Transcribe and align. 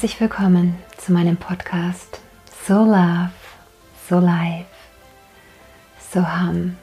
Herzlich 0.00 0.18
willkommen 0.22 0.76
zu 0.96 1.12
meinem 1.12 1.36
Podcast 1.36 2.22
So 2.66 2.72
Love, 2.72 3.32
So 4.08 4.18
Life, 4.18 4.64
So 6.10 6.20
Hum. 6.22 6.78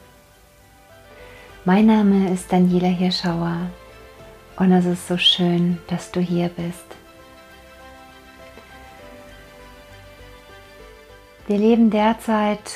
Mein 1.64 1.86
Name 1.86 2.32
ist 2.32 2.52
Daniela 2.52 2.86
Hirschauer 2.86 3.56
und 4.54 4.70
es 4.70 4.84
ist 4.86 5.08
so 5.08 5.18
schön, 5.18 5.78
dass 5.88 6.12
du 6.12 6.20
hier 6.20 6.48
bist. 6.48 6.84
Wir 11.48 11.58
leben 11.58 11.90
derzeit 11.90 12.70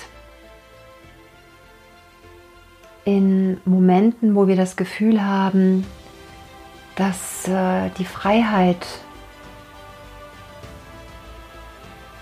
in 3.05 3.61
Momenten, 3.65 4.35
wo 4.35 4.49
wir 4.49 4.57
das 4.57 4.75
Gefühl 4.75 5.25
haben, 5.25 5.87
dass 6.97 7.47
äh, 7.47 7.91
die 7.97 8.05
Freiheit 8.05 8.85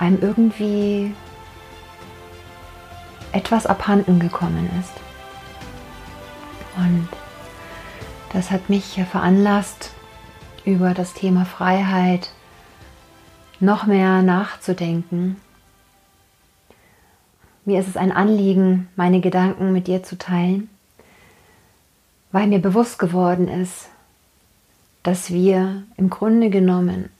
einem 0.00 0.18
irgendwie 0.20 1.14
etwas 3.32 3.66
abhanden 3.66 4.18
gekommen 4.18 4.68
ist. 4.80 4.92
Und 6.76 7.08
das 8.32 8.50
hat 8.50 8.68
mich 8.68 9.00
veranlasst, 9.10 9.92
über 10.64 10.94
das 10.94 11.14
Thema 11.14 11.44
Freiheit 11.44 12.30
noch 13.60 13.86
mehr 13.86 14.22
nachzudenken. 14.22 15.36
Mir 17.64 17.80
ist 17.80 17.88
es 17.88 17.96
ein 17.96 18.12
Anliegen, 18.12 18.88
meine 18.96 19.20
Gedanken 19.20 19.72
mit 19.72 19.86
dir 19.86 20.02
zu 20.02 20.16
teilen, 20.16 20.70
weil 22.32 22.46
mir 22.46 22.58
bewusst 22.58 22.98
geworden 22.98 23.48
ist, 23.48 23.88
dass 25.02 25.30
wir 25.30 25.82
im 25.96 26.08
Grunde 26.08 26.50
genommen 26.50 27.10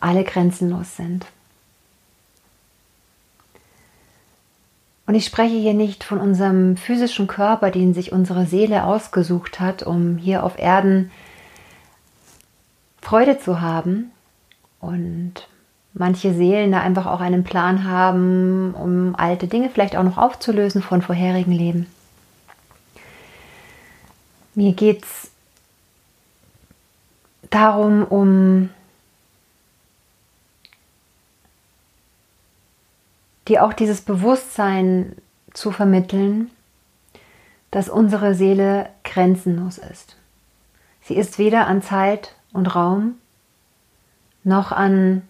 alle 0.00 0.24
grenzenlos 0.24 0.96
sind. 0.96 1.26
Und 5.06 5.14
ich 5.14 5.24
spreche 5.24 5.54
hier 5.54 5.74
nicht 5.74 6.02
von 6.02 6.18
unserem 6.18 6.76
physischen 6.76 7.28
Körper, 7.28 7.70
den 7.70 7.94
sich 7.94 8.12
unsere 8.12 8.44
Seele 8.44 8.84
ausgesucht 8.84 9.60
hat, 9.60 9.84
um 9.84 10.18
hier 10.18 10.42
auf 10.42 10.58
Erden 10.58 11.12
Freude 13.00 13.38
zu 13.38 13.60
haben 13.60 14.10
und 14.80 15.48
manche 15.94 16.34
Seelen 16.34 16.72
da 16.72 16.80
einfach 16.80 17.06
auch 17.06 17.20
einen 17.20 17.44
Plan 17.44 17.84
haben, 17.84 18.74
um 18.74 19.14
alte 19.16 19.46
Dinge 19.46 19.70
vielleicht 19.70 19.96
auch 19.96 20.02
noch 20.02 20.18
aufzulösen 20.18 20.82
von 20.82 21.02
vorherigen 21.02 21.52
Leben. 21.52 21.86
Mir 24.56 24.72
geht 24.72 25.04
es 25.04 25.30
darum, 27.50 28.02
um 28.02 28.70
dir 33.48 33.64
auch 33.64 33.72
dieses 33.72 34.00
Bewusstsein 34.00 35.16
zu 35.52 35.70
vermitteln, 35.70 36.50
dass 37.70 37.88
unsere 37.88 38.34
Seele 38.34 38.88
grenzenlos 39.04 39.78
ist. 39.78 40.16
Sie 41.02 41.16
ist 41.16 41.38
weder 41.38 41.66
an 41.66 41.82
Zeit 41.82 42.34
und 42.52 42.74
Raum 42.74 43.14
noch 44.44 44.72
an 44.72 45.22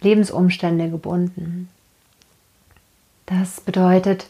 Lebensumstände 0.00 0.90
gebunden. 0.90 1.68
Das 3.26 3.60
bedeutet, 3.60 4.28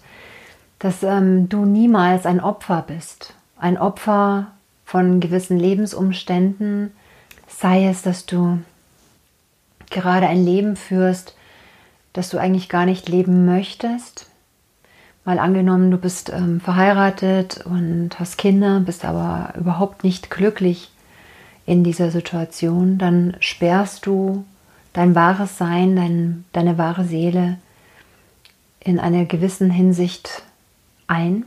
dass 0.78 1.02
ähm, 1.02 1.48
du 1.48 1.64
niemals 1.64 2.26
ein 2.26 2.40
Opfer 2.40 2.84
bist, 2.86 3.34
ein 3.58 3.76
Opfer 3.76 4.52
von 4.84 5.20
gewissen 5.20 5.58
Lebensumständen, 5.58 6.92
sei 7.48 7.86
es, 7.88 8.02
dass 8.02 8.26
du 8.26 8.58
gerade 9.90 10.26
ein 10.26 10.44
Leben 10.44 10.76
führst, 10.76 11.34
das 12.12 12.30
du 12.30 12.38
eigentlich 12.38 12.68
gar 12.68 12.86
nicht 12.86 13.08
leben 13.08 13.44
möchtest. 13.44 14.26
Mal 15.24 15.38
angenommen, 15.38 15.90
du 15.90 15.96
bist 15.96 16.30
ähm, 16.30 16.60
verheiratet 16.60 17.64
und 17.64 18.10
hast 18.20 18.36
Kinder, 18.36 18.80
bist 18.80 19.04
aber 19.04 19.54
überhaupt 19.58 20.04
nicht 20.04 20.30
glücklich 20.30 20.90
in 21.66 21.82
dieser 21.82 22.10
Situation, 22.10 22.98
dann 22.98 23.36
sperrst 23.40 24.06
du 24.06 24.44
dein 24.92 25.14
wahres 25.14 25.58
Sein, 25.58 25.96
dein, 25.96 26.44
deine 26.52 26.78
wahre 26.78 27.04
Seele 27.04 27.58
in 28.80 29.00
einer 29.00 29.24
gewissen 29.24 29.70
Hinsicht 29.70 30.42
ein. 31.06 31.46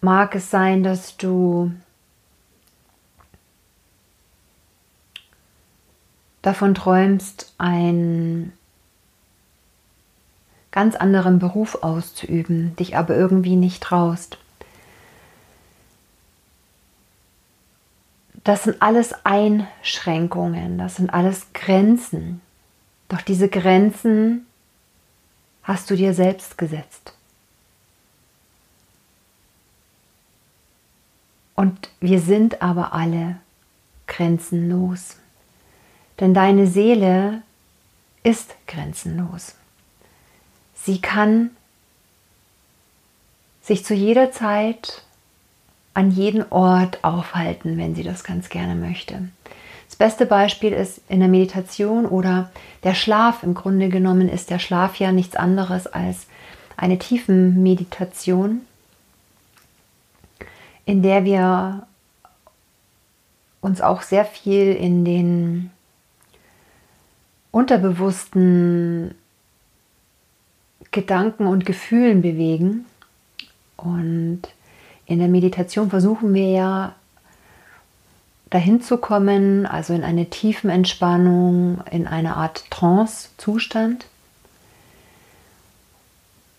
Mag 0.00 0.36
es 0.36 0.50
sein, 0.50 0.84
dass 0.84 1.16
du 1.16 1.72
davon 6.42 6.74
träumst, 6.74 7.54
einen 7.58 8.52
ganz 10.70 10.94
anderen 10.94 11.38
Beruf 11.38 11.82
auszuüben, 11.82 12.76
dich 12.76 12.96
aber 12.96 13.16
irgendwie 13.16 13.56
nicht 13.56 13.82
traust. 13.82 14.38
Das 18.44 18.64
sind 18.64 18.80
alles 18.80 19.14
Einschränkungen, 19.24 20.78
das 20.78 20.96
sind 20.96 21.12
alles 21.12 21.46
Grenzen. 21.52 22.40
Doch 23.08 23.22
diese 23.22 23.48
Grenzen 23.48 24.46
hast 25.62 25.90
du 25.90 25.96
dir 25.96 26.14
selbst 26.14 26.56
gesetzt. 26.56 27.14
Und 31.54 31.90
wir 32.00 32.20
sind 32.20 32.62
aber 32.62 32.92
alle 32.92 33.36
grenzenlos. 34.06 35.16
Denn 36.20 36.34
deine 36.34 36.66
Seele 36.66 37.42
ist 38.22 38.54
grenzenlos. 38.66 39.54
Sie 40.74 41.00
kann 41.00 41.50
sich 43.62 43.84
zu 43.84 43.94
jeder 43.94 44.32
Zeit 44.32 45.02
an 45.94 46.10
jeden 46.10 46.50
Ort 46.50 47.04
aufhalten, 47.04 47.76
wenn 47.76 47.94
sie 47.94 48.02
das 48.02 48.24
ganz 48.24 48.48
gerne 48.48 48.74
möchte. 48.74 49.28
Das 49.88 49.96
beste 49.96 50.26
Beispiel 50.26 50.72
ist 50.72 51.00
in 51.08 51.20
der 51.20 51.28
Meditation 51.28 52.06
oder 52.06 52.50
der 52.84 52.94
Schlaf. 52.94 53.42
Im 53.42 53.54
Grunde 53.54 53.88
genommen 53.88 54.28
ist 54.28 54.50
der 54.50 54.58
Schlaf 54.58 54.96
ja 54.96 55.12
nichts 55.12 55.36
anderes 55.36 55.86
als 55.86 56.26
eine 56.76 56.98
tiefen 56.98 57.62
Meditation, 57.62 58.62
in 60.84 61.02
der 61.02 61.24
wir 61.24 61.86
uns 63.60 63.80
auch 63.80 64.02
sehr 64.02 64.24
viel 64.24 64.72
in 64.72 65.04
den 65.04 65.70
unterbewussten 67.50 69.14
Gedanken 70.90 71.46
und 71.46 71.66
Gefühlen 71.66 72.22
bewegen. 72.22 72.86
Und 73.76 74.42
in 75.06 75.18
der 75.18 75.28
Meditation 75.28 75.90
versuchen 75.90 76.34
wir 76.34 76.50
ja 76.50 76.94
dahin 78.50 78.80
zu 78.80 78.96
kommen, 78.96 79.66
also 79.66 79.92
in 79.92 80.04
eine 80.04 80.30
tiefen 80.30 80.70
Entspannung, 80.70 81.82
in 81.90 82.06
eine 82.06 82.36
Art 82.36 82.70
Trance-Zustand. 82.70 84.06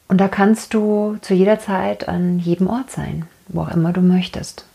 Und 0.07 0.19
da 0.19 0.27
kannst 0.27 0.73
du 0.73 1.17
zu 1.21 1.33
jeder 1.33 1.59
Zeit 1.59 2.07
an 2.07 2.39
jedem 2.39 2.67
Ort 2.67 2.91
sein, 2.91 3.27
wo 3.47 3.61
auch 3.61 3.69
immer 3.69 3.93
du 3.93 4.01
möchtest. 4.01 4.65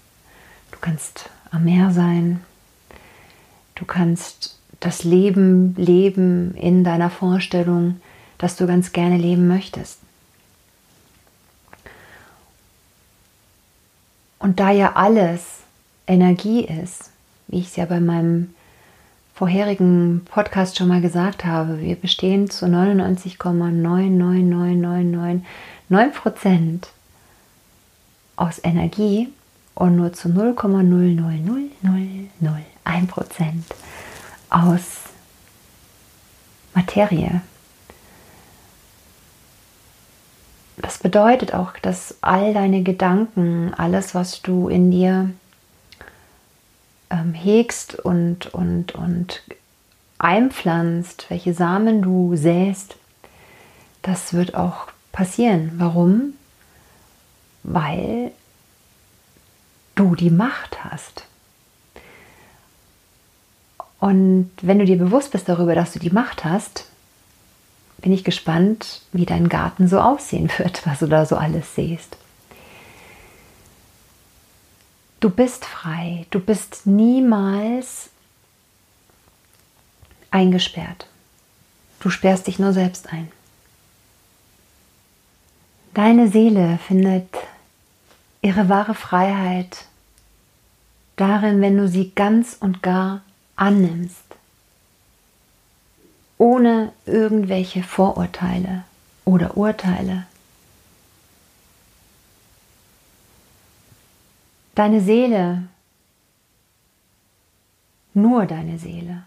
Du 0.70 0.78
kannst 0.80 1.30
am 1.50 1.64
Meer 1.64 1.90
sein, 1.90 2.40
du 3.74 3.84
kannst 3.84 4.53
das 4.80 5.04
Leben 5.04 5.74
leben 5.76 6.54
in 6.54 6.84
deiner 6.84 7.10
Vorstellung, 7.10 8.00
dass 8.38 8.56
du 8.56 8.66
ganz 8.66 8.92
gerne 8.92 9.16
leben 9.16 9.46
möchtest. 9.46 9.98
Und 14.38 14.60
da 14.60 14.70
ja 14.70 14.92
alles 14.94 15.60
Energie 16.06 16.64
ist, 16.64 17.10
wie 17.48 17.60
ich 17.60 17.68
es 17.68 17.76
ja 17.76 17.86
bei 17.86 18.00
meinem 18.00 18.50
vorherigen 19.34 20.26
Podcast 20.30 20.76
schon 20.76 20.88
mal 20.88 21.00
gesagt 21.00 21.46
habe, 21.46 21.80
wir 21.80 21.96
bestehen 21.96 22.50
zu 22.50 22.66
99,99999% 22.66 25.40
aus 28.36 28.60
Energie 28.62 29.30
und 29.74 29.96
nur 29.96 30.12
zu 30.12 30.28
0,0000001 30.28 33.06
Prozent 33.08 33.64
aus 34.54 34.82
Materie. 36.74 37.40
Das 40.76 40.98
bedeutet 40.98 41.54
auch, 41.54 41.72
dass 41.82 42.16
all 42.20 42.54
deine 42.54 42.82
Gedanken, 42.82 43.74
alles, 43.74 44.14
was 44.14 44.42
du 44.42 44.68
in 44.68 44.90
dir 44.90 45.30
ähm, 47.10 47.32
hegst 47.32 47.96
und, 47.96 48.52
und, 48.54 48.94
und 48.94 49.42
einpflanzt, 50.18 51.26
welche 51.30 51.54
Samen 51.54 52.02
du 52.02 52.36
säst, 52.36 52.96
das 54.02 54.34
wird 54.34 54.54
auch 54.54 54.88
passieren. 55.10 55.72
Warum? 55.76 56.34
Weil 57.62 58.30
du 59.94 60.14
die 60.14 60.30
Macht 60.30 60.84
hast. 60.84 61.26
Und 64.04 64.50
wenn 64.60 64.78
du 64.78 64.84
dir 64.84 64.98
bewusst 64.98 65.30
bist 65.30 65.48
darüber, 65.48 65.74
dass 65.74 65.94
du 65.94 65.98
die 65.98 66.10
Macht 66.10 66.44
hast, 66.44 66.84
bin 68.02 68.12
ich 68.12 68.22
gespannt, 68.22 69.00
wie 69.12 69.24
dein 69.24 69.48
Garten 69.48 69.88
so 69.88 69.98
aussehen 69.98 70.50
wird, 70.58 70.86
was 70.86 70.98
du 70.98 71.06
da 71.06 71.24
so 71.24 71.36
alles 71.36 71.74
siehst. 71.74 72.18
Du 75.20 75.30
bist 75.30 75.64
frei, 75.64 76.26
du 76.28 76.38
bist 76.38 76.84
niemals 76.84 78.10
eingesperrt. 80.30 81.06
Du 82.00 82.10
sperrst 82.10 82.46
dich 82.46 82.58
nur 82.58 82.74
selbst 82.74 83.10
ein. 83.10 83.32
Deine 85.94 86.28
Seele 86.28 86.78
findet 86.86 87.30
ihre 88.42 88.68
wahre 88.68 88.94
Freiheit 88.94 89.86
darin, 91.16 91.62
wenn 91.62 91.78
du 91.78 91.88
sie 91.88 92.12
ganz 92.14 92.54
und 92.60 92.82
gar 92.82 93.22
annimmst, 93.56 94.24
ohne 96.38 96.92
irgendwelche 97.06 97.82
Vorurteile 97.82 98.84
oder 99.24 99.56
Urteile. 99.56 100.26
Deine 104.74 105.00
Seele, 105.00 105.68
nur 108.12 108.46
deine 108.46 108.78
Seele, 108.78 109.22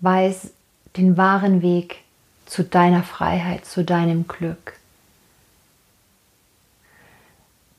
weiß 0.00 0.50
den 0.96 1.16
wahren 1.16 1.62
Weg 1.62 2.04
zu 2.46 2.62
deiner 2.62 3.02
Freiheit, 3.02 3.64
zu 3.64 3.84
deinem 3.84 4.28
Glück. 4.28 4.78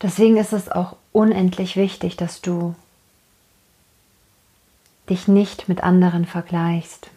Deswegen 0.01 0.37
ist 0.37 0.53
es 0.53 0.69
auch 0.69 0.97
unendlich 1.13 1.77
wichtig, 1.77 2.17
dass 2.17 2.41
du 2.41 2.75
dich 5.09 5.27
nicht 5.27 5.69
mit 5.69 5.83
anderen 5.83 6.25
vergleichst, 6.25 7.09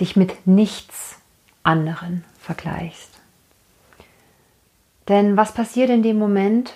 dich 0.00 0.16
mit 0.16 0.46
nichts 0.46 1.16
anderen 1.62 2.24
vergleichst. 2.38 3.10
Denn 5.08 5.36
was 5.36 5.54
passiert 5.54 5.90
in 5.90 6.02
dem 6.02 6.18
Moment, 6.18 6.74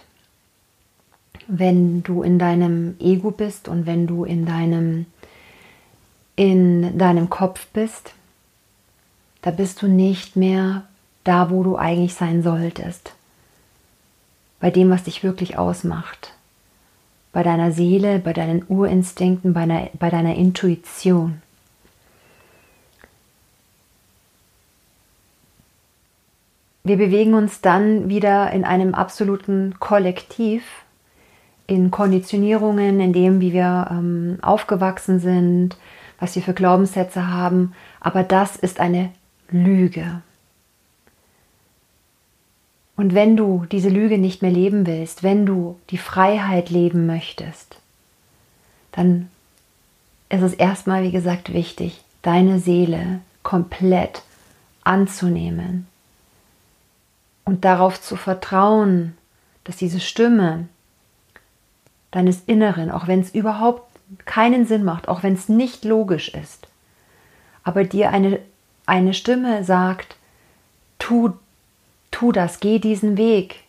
wenn 1.48 2.02
du 2.02 2.22
in 2.22 2.38
deinem 2.38 2.96
Ego 3.00 3.32
bist 3.32 3.66
und 3.66 3.86
wenn 3.86 4.06
du 4.06 4.24
in 4.24 4.46
deinem 4.46 5.06
in 6.36 6.96
deinem 6.96 7.28
Kopf 7.28 7.66
bist, 7.66 8.14
da 9.42 9.50
bist 9.50 9.82
du 9.82 9.88
nicht 9.88 10.36
mehr 10.36 10.84
da, 11.22 11.50
wo 11.50 11.62
du 11.62 11.76
eigentlich 11.76 12.14
sein 12.14 12.42
solltest. 12.42 13.12
Bei 14.58 14.70
dem, 14.70 14.88
was 14.88 15.04
dich 15.04 15.22
wirklich 15.22 15.58
ausmacht 15.58 16.32
bei 17.32 17.42
deiner 17.42 17.72
Seele, 17.72 18.18
bei 18.18 18.32
deinen 18.32 18.64
Urinstinkten, 18.68 19.52
bei 19.52 19.66
deiner, 19.66 19.88
bei 19.98 20.10
deiner 20.10 20.34
Intuition. 20.34 21.42
Wir 26.82 26.96
bewegen 26.96 27.34
uns 27.34 27.60
dann 27.60 28.08
wieder 28.08 28.50
in 28.52 28.64
einem 28.64 28.94
absoluten 28.94 29.76
Kollektiv, 29.78 30.64
in 31.66 31.90
Konditionierungen, 31.90 32.98
in 32.98 33.12
dem, 33.12 33.40
wie 33.40 33.52
wir 33.52 33.88
ähm, 33.90 34.38
aufgewachsen 34.42 35.20
sind, 35.20 35.76
was 36.18 36.34
wir 36.34 36.42
für 36.42 36.54
Glaubenssätze 36.54 37.28
haben. 37.28 37.74
Aber 38.00 38.24
das 38.24 38.56
ist 38.56 38.80
eine 38.80 39.10
Lüge. 39.50 40.22
Und 43.00 43.14
wenn 43.14 43.34
du 43.34 43.64
diese 43.72 43.88
Lüge 43.88 44.18
nicht 44.18 44.42
mehr 44.42 44.50
leben 44.50 44.86
willst, 44.86 45.22
wenn 45.22 45.46
du 45.46 45.80
die 45.88 45.96
Freiheit 45.96 46.68
leben 46.68 47.06
möchtest, 47.06 47.78
dann 48.92 49.30
ist 50.28 50.42
es 50.42 50.52
erstmal, 50.52 51.02
wie 51.02 51.10
gesagt, 51.10 51.54
wichtig, 51.54 52.04
deine 52.20 52.58
Seele 52.58 53.20
komplett 53.42 54.20
anzunehmen 54.84 55.86
und 57.46 57.64
darauf 57.64 58.02
zu 58.02 58.16
vertrauen, 58.16 59.16
dass 59.64 59.76
diese 59.76 60.00
Stimme 60.00 60.68
deines 62.10 62.42
Inneren, 62.44 62.90
auch 62.90 63.06
wenn 63.06 63.20
es 63.20 63.34
überhaupt 63.34 63.98
keinen 64.26 64.66
Sinn 64.66 64.84
macht, 64.84 65.08
auch 65.08 65.22
wenn 65.22 65.32
es 65.32 65.48
nicht 65.48 65.86
logisch 65.86 66.34
ist, 66.34 66.68
aber 67.64 67.84
dir 67.84 68.10
eine, 68.10 68.40
eine 68.84 69.14
Stimme 69.14 69.64
sagt, 69.64 70.16
tu 70.98 71.32
tu 72.20 72.32
das, 72.32 72.60
geh 72.60 72.78
diesen 72.78 73.16
Weg, 73.16 73.64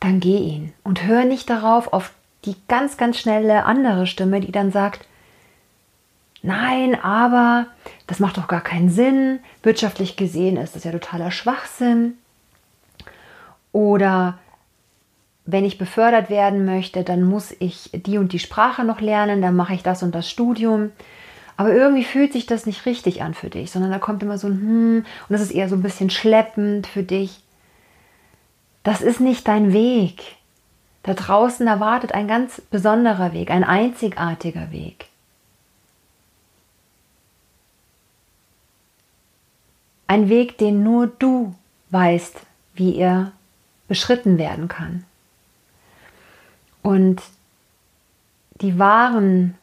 dann 0.00 0.20
geh 0.20 0.36
ihn 0.36 0.74
und 0.84 1.06
hör 1.06 1.24
nicht 1.24 1.48
darauf 1.48 1.94
auf 1.94 2.12
die 2.44 2.56
ganz, 2.68 2.98
ganz 2.98 3.18
schnelle 3.18 3.64
andere 3.64 4.06
Stimme, 4.06 4.40
die 4.40 4.52
dann 4.52 4.70
sagt, 4.70 5.06
nein, 6.42 6.94
aber 7.02 7.68
das 8.06 8.20
macht 8.20 8.36
doch 8.36 8.48
gar 8.48 8.60
keinen 8.60 8.90
Sinn, 8.90 9.40
wirtschaftlich 9.62 10.16
gesehen 10.16 10.58
ist 10.58 10.76
das 10.76 10.84
ja 10.84 10.92
totaler 10.92 11.30
Schwachsinn. 11.30 12.18
Oder 13.72 14.38
wenn 15.46 15.64
ich 15.64 15.78
befördert 15.78 16.28
werden 16.28 16.66
möchte, 16.66 17.02
dann 17.02 17.22
muss 17.22 17.56
ich 17.60 17.88
die 17.94 18.18
und 18.18 18.34
die 18.34 18.38
Sprache 18.38 18.84
noch 18.84 19.00
lernen, 19.00 19.40
dann 19.40 19.56
mache 19.56 19.72
ich 19.72 19.82
das 19.82 20.02
und 20.02 20.14
das 20.14 20.28
Studium. 20.28 20.90
Aber 21.58 21.74
irgendwie 21.74 22.04
fühlt 22.04 22.32
sich 22.32 22.46
das 22.46 22.66
nicht 22.66 22.86
richtig 22.86 23.20
an 23.20 23.34
für 23.34 23.50
dich, 23.50 23.72
sondern 23.72 23.90
da 23.90 23.98
kommt 23.98 24.22
immer 24.22 24.38
so 24.38 24.46
ein 24.46 24.60
Hm 24.60 24.96
und 24.98 25.32
das 25.32 25.40
ist 25.40 25.50
eher 25.50 25.68
so 25.68 25.74
ein 25.74 25.82
bisschen 25.82 26.08
schleppend 26.08 26.86
für 26.86 27.02
dich. 27.02 27.40
Das 28.84 29.00
ist 29.00 29.18
nicht 29.18 29.48
dein 29.48 29.72
Weg. 29.72 30.36
Da 31.02 31.14
draußen 31.14 31.66
erwartet 31.66 32.12
ein 32.12 32.28
ganz 32.28 32.60
besonderer 32.60 33.32
Weg, 33.32 33.50
ein 33.50 33.64
einzigartiger 33.64 34.70
Weg. 34.70 35.06
Ein 40.06 40.28
Weg, 40.28 40.58
den 40.58 40.84
nur 40.84 41.08
du 41.08 41.56
weißt, 41.90 42.36
wie 42.74 42.96
er 42.96 43.32
beschritten 43.88 44.38
werden 44.38 44.68
kann. 44.68 45.04
Und 46.82 47.20
die 48.60 48.78
wahren 48.78 49.58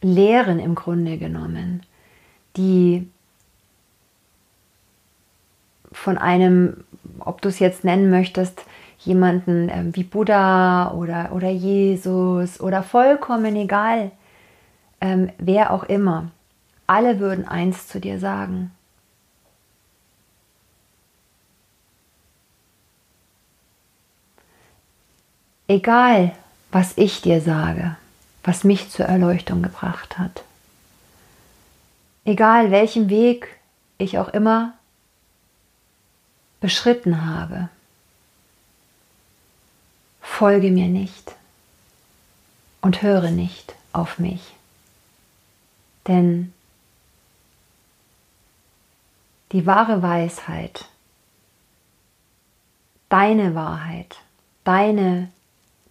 Lehren 0.00 0.60
im 0.60 0.74
Grunde 0.74 1.18
genommen, 1.18 1.82
die 2.56 3.08
von 5.92 6.18
einem, 6.18 6.84
ob 7.18 7.42
du 7.42 7.48
es 7.48 7.58
jetzt 7.58 7.84
nennen 7.84 8.10
möchtest, 8.10 8.64
jemanden 8.98 9.68
äh, 9.68 9.84
wie 9.92 10.04
Buddha 10.04 10.92
oder, 10.92 11.32
oder 11.32 11.50
Jesus 11.50 12.60
oder 12.60 12.82
vollkommen 12.82 13.56
egal, 13.56 14.10
ähm, 15.00 15.30
wer 15.38 15.72
auch 15.72 15.84
immer, 15.84 16.30
alle 16.86 17.20
würden 17.20 17.46
eins 17.46 17.88
zu 17.88 18.00
dir 18.00 18.18
sagen. 18.18 18.72
Egal, 25.68 26.32
was 26.72 26.96
ich 26.96 27.20
dir 27.20 27.40
sage 27.40 27.96
was 28.48 28.64
mich 28.64 28.88
zur 28.88 29.04
Erleuchtung 29.04 29.62
gebracht 29.62 30.16
hat. 30.16 30.42
Egal 32.24 32.70
welchen 32.70 33.10
Weg 33.10 33.46
ich 33.98 34.18
auch 34.18 34.30
immer 34.30 34.72
beschritten 36.58 37.26
habe, 37.26 37.68
folge 40.22 40.70
mir 40.70 40.88
nicht 40.88 41.34
und 42.80 43.02
höre 43.02 43.30
nicht 43.30 43.74
auf 43.92 44.18
mich. 44.18 44.40
Denn 46.06 46.54
die 49.52 49.66
wahre 49.66 50.00
Weisheit, 50.00 50.86
deine 53.10 53.54
Wahrheit, 53.54 54.16
deine, 54.64 55.30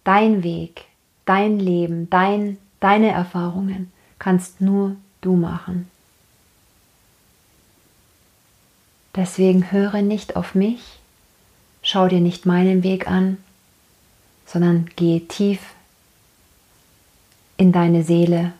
dein 0.02 0.42
Weg 0.42 0.87
dein 1.28 1.58
Leben, 1.58 2.08
dein, 2.08 2.56
deine 2.80 3.10
Erfahrungen 3.10 3.92
kannst 4.18 4.60
nur 4.60 4.96
du 5.20 5.36
machen. 5.36 5.90
Deswegen 9.14 9.70
höre 9.70 10.00
nicht 10.02 10.36
auf 10.36 10.54
mich, 10.54 11.00
schau 11.82 12.08
dir 12.08 12.20
nicht 12.20 12.46
meinen 12.46 12.82
Weg 12.82 13.08
an, 13.08 13.36
sondern 14.46 14.88
gehe 14.96 15.26
tief 15.26 15.60
in 17.56 17.72
deine 17.72 18.04
Seele 18.04 18.52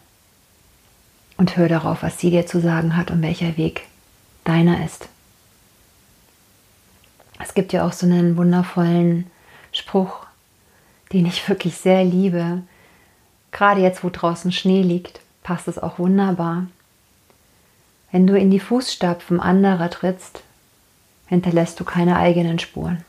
und 1.36 1.56
hör 1.56 1.68
darauf, 1.68 2.02
was 2.02 2.18
sie 2.18 2.30
dir 2.30 2.46
zu 2.46 2.60
sagen 2.60 2.96
hat 2.96 3.10
und 3.10 3.22
welcher 3.22 3.56
Weg 3.56 3.86
deiner 4.44 4.84
ist. 4.84 5.08
Es 7.38 7.54
gibt 7.54 7.72
ja 7.72 7.86
auch 7.86 7.92
so 7.92 8.04
einen 8.04 8.36
wundervollen 8.36 9.30
Spruch, 9.72 10.27
den 11.12 11.26
ich 11.26 11.48
wirklich 11.48 11.76
sehr 11.76 12.04
liebe. 12.04 12.62
Gerade 13.50 13.80
jetzt, 13.80 14.04
wo 14.04 14.10
draußen 14.10 14.52
Schnee 14.52 14.82
liegt, 14.82 15.20
passt 15.42 15.68
es 15.68 15.78
auch 15.78 15.98
wunderbar. 15.98 16.66
Wenn 18.10 18.26
du 18.26 18.38
in 18.38 18.50
die 18.50 18.60
Fußstapfen 18.60 19.40
anderer 19.40 19.90
trittst, 19.90 20.42
hinterlässt 21.26 21.78
du 21.78 21.84
keine 21.84 22.16
eigenen 22.16 22.58
Spuren. 22.58 23.04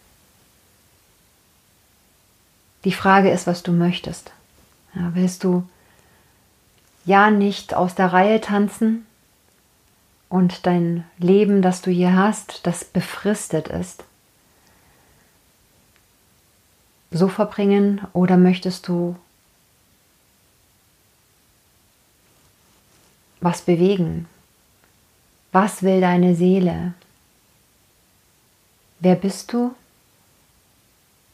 Die 2.83 2.93
Frage 2.93 3.29
ist, 3.29 3.47
was 3.47 3.63
du 3.63 3.71
möchtest. 3.71 4.31
Ja, 4.95 5.11
willst 5.13 5.43
du 5.43 5.67
ja 7.05 7.29
nicht 7.29 7.73
aus 7.73 7.95
der 7.95 8.13
Reihe 8.13 8.39
tanzen 8.41 9.05
und 10.29 10.65
dein 10.65 11.03
Leben, 11.17 11.61
das 11.61 11.81
du 11.81 11.91
hier 11.91 12.15
hast, 12.15 12.65
das 12.65 12.85
befristet 12.85 13.67
ist, 13.67 14.03
so 17.11 17.27
verbringen 17.27 18.01
oder 18.13 18.37
möchtest 18.37 18.87
du 18.87 19.15
was 23.41 23.61
bewegen? 23.61 24.27
Was 25.51 25.81
will 25.81 26.01
deine 26.01 26.35
Seele? 26.35 26.93
Wer 28.99 29.15
bist 29.15 29.53
du? 29.53 29.73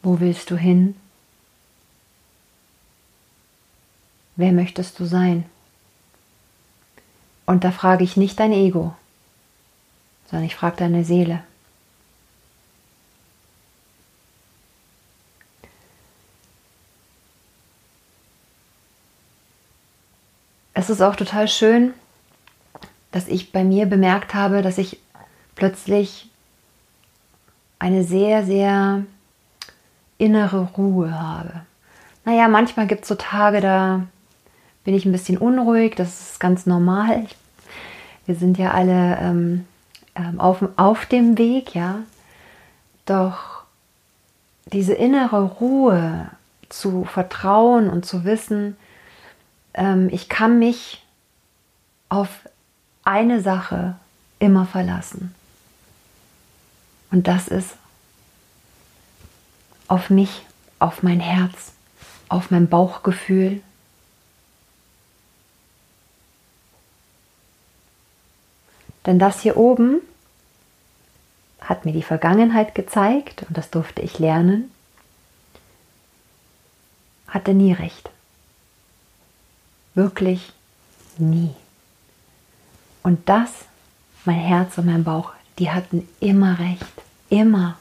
Wo 0.03 0.19
willst 0.19 0.51
du 0.51 0.55
hin? 0.55 0.95
Wer 4.35 4.51
möchtest 4.51 4.99
du 4.99 5.05
sein? 5.05 5.45
Und 7.45 7.63
da 7.63 7.71
frage 7.71 8.03
ich 8.03 8.17
nicht 8.17 8.39
dein 8.39 8.51
Ego, 8.51 8.95
sondern 10.29 10.45
ich 10.45 10.55
frage 10.55 10.77
deine 10.77 11.03
Seele. 11.03 11.43
Es 20.77 20.89
ist 20.89 21.01
auch 21.01 21.15
total 21.15 21.47
schön, 21.47 21.93
dass 23.13 23.29
ich 23.29 23.53
bei 23.53 23.63
mir 23.63 23.85
bemerkt 23.85 24.33
habe, 24.33 24.61
dass 24.61 24.77
ich 24.77 24.99
plötzlich 25.55 26.29
eine 27.79 28.03
sehr, 28.03 28.45
sehr 28.45 29.03
innere 30.17 30.67
Ruhe 30.77 31.17
habe. 31.17 31.61
Naja, 32.25 32.49
manchmal 32.49 32.87
gibt 32.87 33.03
es 33.03 33.07
so 33.07 33.15
Tage, 33.15 33.61
da 33.61 34.01
bin 34.83 34.93
ich 34.93 35.05
ein 35.05 35.13
bisschen 35.13 35.37
unruhig, 35.37 35.95
das 35.95 36.31
ist 36.31 36.39
ganz 36.41 36.65
normal. 36.65 37.25
Wir 38.25 38.35
sind 38.35 38.57
ja 38.57 38.71
alle 38.71 39.17
ähm, 39.21 39.65
ähm, 40.13 40.41
auf, 40.41 40.61
auf 40.75 41.05
dem 41.05 41.37
Weg, 41.37 41.73
ja. 41.73 41.99
Doch 43.05 43.63
diese 44.65 44.93
innere 44.93 45.41
Ruhe 45.41 46.29
zu 46.67 47.05
vertrauen 47.05 47.89
und 47.89 48.05
zu 48.05 48.25
wissen, 48.25 48.75
ähm, 49.75 50.09
ich 50.11 50.29
kann 50.29 50.59
mich 50.59 51.03
auf 52.09 52.29
eine 53.03 53.41
Sache 53.41 53.95
immer 54.39 54.65
verlassen. 54.65 55.33
Und 57.11 57.27
das 57.27 57.47
ist 57.47 57.75
auf 59.87 60.09
mich, 60.09 60.43
auf 60.79 61.03
mein 61.03 61.19
Herz, 61.19 61.73
auf 62.27 62.51
mein 62.51 62.67
Bauchgefühl, 62.67 63.61
Denn 69.05 69.19
das 69.19 69.41
hier 69.41 69.57
oben 69.57 70.01
hat 71.61 71.85
mir 71.85 71.93
die 71.93 72.03
Vergangenheit 72.03 72.75
gezeigt 72.75 73.45
und 73.47 73.57
das 73.57 73.69
durfte 73.69 74.01
ich 74.01 74.19
lernen, 74.19 74.71
hatte 77.27 77.53
nie 77.53 77.73
recht. 77.73 78.09
Wirklich 79.95 80.53
nie. 81.17 81.51
Und 83.03 83.27
das, 83.27 83.49
mein 84.25 84.39
Herz 84.39 84.77
und 84.77 84.85
mein 84.85 85.03
Bauch, 85.03 85.31
die 85.57 85.71
hatten 85.71 86.07
immer 86.19 86.59
recht. 86.59 86.85
Immer. 87.29 87.77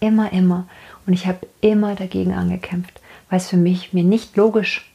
Immer, 0.00 0.32
immer. 0.32 0.66
Und 1.06 1.12
ich 1.12 1.26
habe 1.26 1.46
immer 1.60 1.94
dagegen 1.94 2.34
angekämpft, 2.34 3.00
weil 3.30 3.38
es 3.38 3.48
für 3.48 3.56
mich 3.56 3.92
mir 3.92 4.04
nicht 4.04 4.36
logisch 4.36 4.90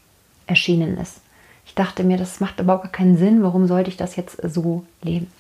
erschienen 0.46 0.98
ist. 0.98 1.22
Ich 1.66 1.74
dachte 1.74 2.04
mir, 2.04 2.18
das 2.18 2.40
macht 2.40 2.60
überhaupt 2.60 2.84
gar 2.84 2.92
keinen 2.92 3.18
Sinn. 3.18 3.44
Warum 3.44 3.68
sollte 3.68 3.90
ich 3.90 3.98
das 3.98 4.16
jetzt 4.16 4.38
so 4.54 4.86
leben? 5.02 5.32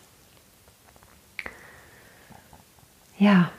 ja, 3.22 3.52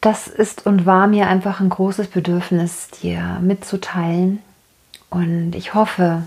das 0.00 0.28
ist 0.28 0.66
und 0.66 0.86
war 0.86 1.06
mir 1.06 1.26
einfach 1.28 1.60
ein 1.60 1.68
großes 1.68 2.08
Bedürfnis, 2.08 2.88
dir 2.88 3.38
mitzuteilen. 3.40 4.40
Und 5.10 5.54
ich 5.54 5.74
hoffe, 5.74 6.22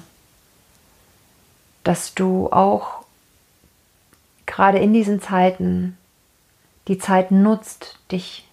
dass 1.84 2.14
du 2.14 2.52
auch 2.52 3.04
gerade 4.46 4.80
in 4.80 4.94
diesen 4.94 5.22
Zeiten 5.22 5.98
die 6.88 6.98
Zeit 6.98 7.32
nutzt, 7.32 7.98
dich 8.12 8.48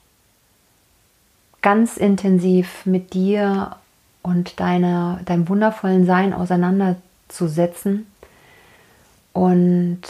ganz 1.63 1.97
intensiv 1.97 2.87
mit 2.87 3.13
dir 3.13 3.77
und 4.23 4.61
deiner, 4.61 5.21
deinem 5.25 5.49
wundervollen 5.49 6.07
Sein 6.07 6.33
auseinanderzusetzen 6.33 7.11
zu 7.31 7.49
setzen 7.49 8.07
und 9.33 10.03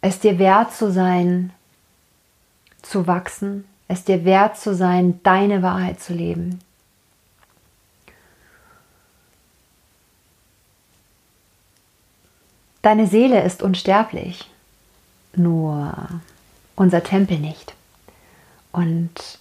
es 0.00 0.20
dir 0.20 0.38
wert 0.38 0.72
zu 0.72 0.92
sein, 0.92 1.52
zu 2.82 3.06
wachsen, 3.06 3.64
es 3.88 4.04
dir 4.04 4.24
wert 4.24 4.58
zu 4.58 4.74
sein, 4.74 5.20
deine 5.22 5.62
Wahrheit 5.62 6.00
zu 6.00 6.12
leben. 6.12 6.60
Deine 12.82 13.06
Seele 13.06 13.42
ist 13.42 13.62
unsterblich, 13.62 14.48
nur 15.34 16.08
unser 16.76 17.02
Tempel 17.02 17.38
nicht. 17.38 17.74
Und 18.72 19.38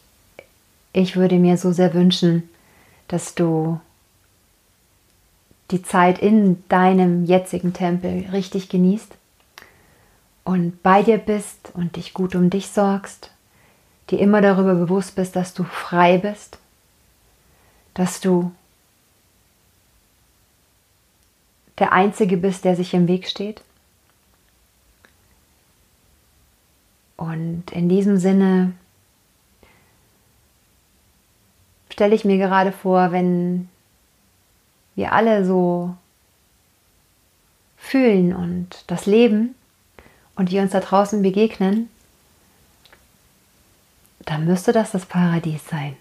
ich 0.91 1.15
würde 1.15 1.35
mir 1.35 1.57
so 1.57 1.71
sehr 1.71 1.93
wünschen, 1.93 2.49
dass 3.07 3.35
du 3.35 3.79
die 5.71 5.83
Zeit 5.83 6.19
in 6.19 6.63
deinem 6.69 7.25
jetzigen 7.25 7.73
Tempel 7.73 8.25
richtig 8.31 8.69
genießt 8.69 9.13
und 10.43 10.81
bei 10.81 11.03
dir 11.03 11.17
bist 11.17 11.71
und 11.73 11.97
dich 11.97 12.13
gut 12.13 12.33
um 12.35 12.49
dich 12.49 12.69
sorgst, 12.69 13.31
dir 14.09 14.19
immer 14.19 14.41
darüber 14.41 14.75
bewusst 14.75 15.15
bist, 15.15 15.35
dass 15.35 15.53
du 15.53 15.63
frei 15.63 16.17
bist, 16.17 16.57
dass 17.93 18.19
du 18.19 18.51
der 21.79 21.91
Einzige 21.93 22.37
bist, 22.37 22.65
der 22.65 22.75
sich 22.75 22.93
im 22.93 23.07
Weg 23.07 23.27
steht. 23.27 23.61
Und 27.15 27.71
in 27.71 27.89
diesem 27.89 28.17
Sinne 28.17 28.73
stelle 31.89 32.15
ich 32.15 32.25
mir 32.25 32.37
gerade 32.37 32.71
vor, 32.71 33.11
wenn 33.11 33.69
wir 34.95 35.13
alle 35.13 35.45
so 35.45 35.95
fühlen 37.75 38.35
und 38.35 38.83
das 38.87 39.05
Leben 39.05 39.55
und 40.35 40.51
die 40.51 40.59
uns 40.59 40.71
da 40.71 40.79
draußen 40.79 41.21
begegnen, 41.21 41.89
dann 44.27 44.45
müsste 44.45 44.73
das 44.73 44.91
das 44.91 45.05
Paradies 45.05 45.67
sein. 45.67 45.95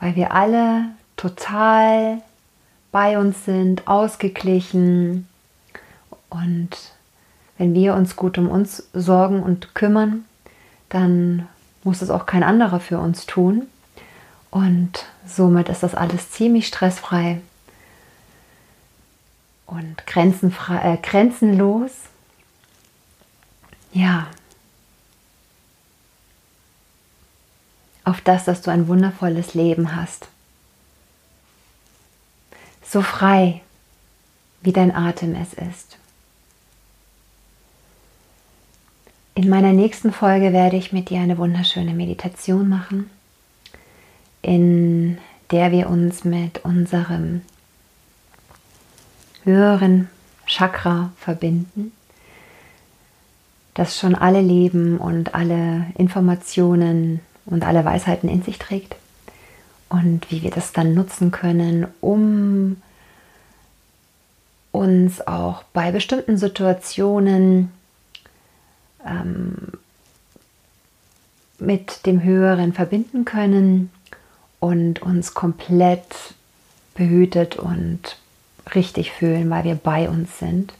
Weil 0.00 0.16
wir 0.16 0.32
alle 0.32 0.86
total 1.16 2.22
bei 2.92 3.18
uns 3.18 3.44
sind, 3.44 3.86
ausgeglichen 3.86 5.28
und 6.28 6.70
wenn 7.56 7.72
wir 7.74 7.94
uns 7.94 8.16
gut 8.16 8.36
um 8.36 8.48
uns 8.48 8.88
sorgen 8.92 9.42
und 9.42 9.74
kümmern, 9.74 10.24
dann 10.88 11.46
muss 11.84 12.02
es 12.02 12.10
auch 12.10 12.26
kein 12.26 12.42
anderer 12.42 12.80
für 12.80 12.98
uns 12.98 13.26
tun. 13.26 13.66
Und 14.50 15.06
somit 15.24 15.68
ist 15.68 15.82
das 15.82 15.94
alles 15.94 16.30
ziemlich 16.30 16.66
stressfrei 16.66 17.40
und 19.66 20.04
grenzenfrei, 20.06 20.94
äh, 20.94 20.96
grenzenlos. 20.96 21.92
Ja. 23.92 24.26
Auf 28.04 28.20
das, 28.20 28.44
dass 28.44 28.62
du 28.62 28.70
ein 28.70 28.88
wundervolles 28.88 29.54
Leben 29.54 29.94
hast. 29.94 30.28
So 32.82 33.02
frei, 33.02 33.60
wie 34.62 34.72
dein 34.72 34.94
Atem 34.94 35.34
es 35.34 35.54
ist. 35.54 35.96
In 39.34 39.48
meiner 39.48 39.72
nächsten 39.72 40.12
Folge 40.12 40.52
werde 40.52 40.76
ich 40.76 40.92
mit 40.92 41.08
dir 41.08 41.20
eine 41.20 41.38
wunderschöne 41.38 41.94
Meditation 41.94 42.68
machen, 42.68 43.08
in 44.42 45.18
der 45.50 45.72
wir 45.72 45.88
uns 45.88 46.24
mit 46.24 46.64
unserem 46.64 47.42
höheren 49.44 50.08
Chakra 50.46 51.12
verbinden, 51.16 51.92
das 53.74 53.98
schon 53.98 54.14
alle 54.14 54.40
Leben 54.40 54.98
und 54.98 55.34
alle 55.34 55.86
Informationen 55.96 57.20
und 57.50 57.64
alle 57.64 57.84
Weisheiten 57.84 58.28
in 58.28 58.42
sich 58.42 58.58
trägt 58.58 58.96
und 59.90 60.30
wie 60.30 60.42
wir 60.42 60.50
das 60.50 60.72
dann 60.72 60.94
nutzen 60.94 61.30
können, 61.30 61.86
um 62.00 62.80
uns 64.72 65.26
auch 65.26 65.64
bei 65.72 65.90
bestimmten 65.90 66.38
Situationen 66.38 67.72
ähm, 69.04 69.72
mit 71.58 72.06
dem 72.06 72.22
Höheren 72.22 72.72
verbinden 72.72 73.24
können 73.24 73.90
und 74.60 75.02
uns 75.02 75.34
komplett 75.34 76.34
behütet 76.94 77.56
und 77.56 78.16
richtig 78.74 79.10
fühlen, 79.10 79.50
weil 79.50 79.64
wir 79.64 79.74
bei 79.74 80.08
uns 80.08 80.38
sind. 80.38 80.72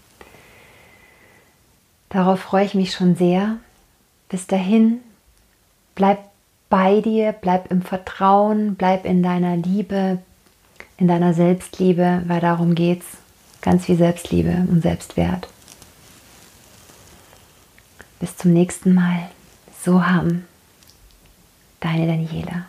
Darauf 2.11 2.41
freue 2.41 2.65
ich 2.65 2.75
mich 2.75 2.93
schon 2.93 3.17
sehr. 3.17 3.57
Bis 4.29 4.47
dahin, 4.47 5.01
bleib 5.97 6.30
bei 6.71 7.01
dir, 7.01 7.33
bleib 7.33 7.71
im 7.71 7.83
Vertrauen, 7.83 8.77
bleib 8.77 9.05
in 9.05 9.23
deiner 9.23 9.57
Liebe, 9.57 10.19
in 10.97 11.09
deiner 11.09 11.35
Selbstliebe, 11.35 12.23
weil 12.27 12.41
darum 12.41 12.75
geht 12.75 13.01
es. 13.01 13.07
Ganz 13.61 13.85
viel 13.85 13.97
Selbstliebe 13.97 14.67
und 14.71 14.81
Selbstwert. 14.81 15.49
Bis 18.21 18.35
zum 18.39 18.55
nächsten 18.55 18.95
Mal. 18.95 19.29
So 19.83 20.07
haben. 20.07 20.47
Deine 21.81 22.07
Daniela. 22.07 22.67